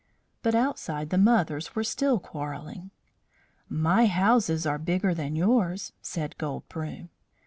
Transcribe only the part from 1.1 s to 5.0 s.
the mothers were still quarrelling. "My houses are